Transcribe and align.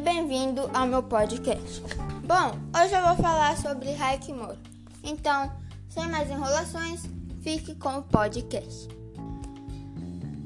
bem-vindo 0.00 0.70
ao 0.72 0.86
meu 0.86 1.02
podcast. 1.02 1.82
Bom, 2.24 2.58
hoje 2.74 2.94
eu 2.94 3.06
vou 3.06 3.16
falar 3.16 3.56
sobre 3.58 3.92
Raik 3.92 4.32
Moro. 4.32 4.56
Então, 5.04 5.52
sem 5.90 6.08
mais 6.08 6.30
enrolações, 6.30 7.02
fique 7.42 7.74
com 7.74 7.98
o 7.98 8.02
podcast. 8.02 8.88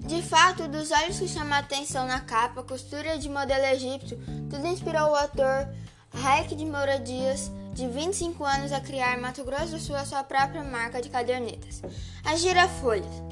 De 0.07 0.21
fato, 0.23 0.67
dos 0.67 0.91
olhos 0.91 1.21
que 1.21 1.29
chamam 1.29 1.55
a 1.55 1.59
atenção 1.59 2.05
na 2.07 2.21
capa, 2.21 2.65
costura 2.65 3.17
de 3.17 3.29
modelo 3.29 3.65
egípcio, 3.67 4.19
tudo 4.51 4.67
inspirou 4.67 5.11
o 5.11 5.17
autor 5.17 5.69
Raik 6.13 6.57
de 6.57 6.65
Moura 6.65 6.99
Dias, 6.99 7.51
de 7.75 7.87
25 7.87 8.45
anos, 8.45 8.73
a 8.73 8.81
criar 8.81 9.19
Mato 9.19 9.45
Grosso 9.45 9.73
do 9.73 9.79
Sul 9.79 9.95
a 9.95 10.05
sua 10.05 10.25
própria 10.25 10.65
marca 10.65 11.01
de 11.01 11.09
cadernetas, 11.09 11.81
a 12.25 12.35
Girafolhas. 12.35 13.23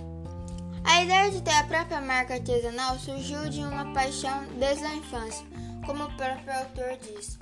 A 0.84 1.02
ideia 1.02 1.30
de 1.32 1.43
ter 1.43 1.54
a 1.54 1.64
própria 1.64 2.00
marca 2.00 2.34
artesanal 2.34 2.96
surgiu 2.98 3.48
de 3.48 3.61
uma 3.61 3.93
paixão 3.93 4.45
desde 4.59 4.84
a 4.84 4.95
infância, 4.95 5.46
como 5.86 6.04
o 6.04 6.17
próprio 6.17 6.53
autor 6.59 6.96
disse. 6.99 7.39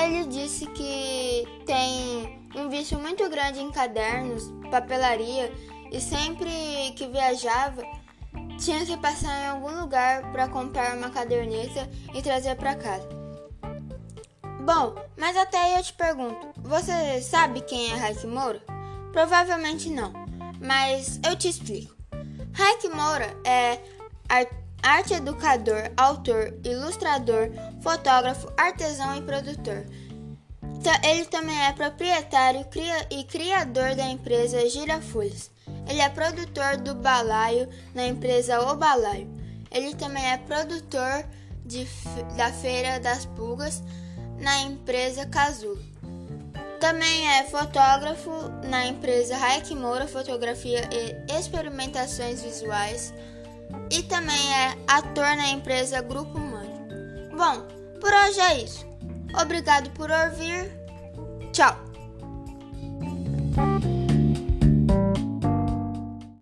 Ele 0.00 0.26
disse 0.26 0.66
que 0.66 1.44
tem 1.66 2.48
um 2.54 2.68
vício 2.68 2.98
muito 2.98 3.28
grande 3.28 3.60
em 3.60 3.70
cadernos, 3.70 4.52
papelaria 4.70 5.52
e 5.90 6.00
sempre 6.00 6.50
que 6.96 7.06
viajava 7.08 7.82
tinha 8.58 8.86
que 8.86 8.96
passar 8.96 9.44
em 9.44 9.48
algum 9.48 9.80
lugar 9.80 10.30
para 10.32 10.48
comprar 10.48 10.96
uma 10.96 11.10
caderneta 11.10 11.88
e 12.14 12.22
trazer 12.22 12.54
para 12.56 12.76
casa. 12.76 13.08
Bom, 14.64 14.94
mas 15.18 15.36
até 15.36 15.58
aí 15.60 15.76
eu 15.76 15.82
te 15.82 15.92
pergunto, 15.92 16.52
você 16.58 17.20
sabe 17.20 17.60
quem 17.62 17.90
é 17.90 17.96
Raik 17.96 18.24
Moura? 18.26 18.62
Provavelmente 19.12 19.90
não, 19.90 20.12
mas 20.60 21.20
eu 21.28 21.34
te 21.34 21.48
explico. 21.48 21.96
Raik 22.54 22.88
Moura 22.88 23.36
é 23.44 23.80
arte 24.82 25.14
educador, 25.14 25.90
autor, 25.96 26.54
ilustrador, 26.64 27.50
fotógrafo, 27.80 28.52
artesão 28.56 29.16
e 29.16 29.22
produtor. 29.22 29.86
Ele 31.04 31.24
também 31.26 31.56
é 31.64 31.72
proprietário 31.72 32.66
e 33.10 33.24
criador 33.24 33.94
da 33.94 34.08
empresa 34.08 34.68
Girafolhas. 34.68 35.50
Ele 35.88 36.00
é 36.00 36.08
produtor 36.08 36.76
do 36.78 36.94
balaio 36.94 37.68
na 37.94 38.06
empresa 38.06 38.60
O 38.60 38.76
Balaio. 38.76 39.30
Ele 39.70 39.94
também 39.94 40.24
é 40.24 40.36
produtor 40.38 41.24
de, 41.64 41.86
da 42.36 42.52
Feira 42.52 42.98
das 42.98 43.24
Pulgas 43.24 43.82
na 44.38 44.62
empresa 44.62 45.24
Casulo. 45.26 45.78
Também 46.80 47.28
é 47.28 47.44
fotógrafo 47.44 48.30
na 48.68 48.86
empresa 48.86 49.36
Raik 49.36 49.72
Moura 49.74 50.08
Fotografia 50.08 50.88
e 50.92 51.38
Experimentações 51.38 52.42
Visuais 52.42 53.14
e 53.90 54.02
também 54.02 54.54
é 54.54 54.76
ator 54.86 55.36
na 55.36 55.48
empresa 55.48 56.00
Grupo 56.00 56.38
Humano. 56.38 56.70
Bom, 57.36 57.66
por 58.00 58.12
hoje 58.12 58.40
é 58.40 58.62
isso. 58.62 58.86
Obrigado 59.40 59.90
por 59.90 60.10
ouvir. 60.10 60.70
Tchau! 61.52 61.76